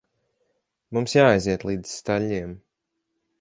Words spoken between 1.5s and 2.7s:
līdz staļļiem.